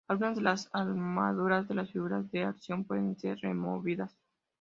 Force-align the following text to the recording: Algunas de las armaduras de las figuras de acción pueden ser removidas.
Algunas 0.07 0.35
de 0.35 0.41
las 0.41 0.67
armaduras 0.73 1.67
de 1.67 1.75
las 1.75 1.91
figuras 1.91 2.31
de 2.31 2.43
acción 2.43 2.85
pueden 2.85 3.15
ser 3.19 3.37
removidas. 3.39 4.17